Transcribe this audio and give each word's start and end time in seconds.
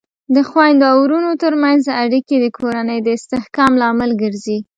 د 0.35 0.37
خویندو 0.49 0.85
او 0.91 0.97
ورونو 1.03 1.31
ترمنځ 1.43 1.83
اړیکې 2.03 2.35
د 2.39 2.45
کورنۍ 2.57 2.99
د 3.03 3.07
استحکام 3.17 3.71
لامل 3.81 4.11
ګرځي. 4.21 4.57